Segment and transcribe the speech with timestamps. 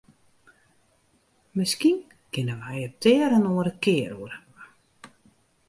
[1.55, 1.97] Miskien
[2.31, 4.61] kinne wy it der in oare kear oer hawwe.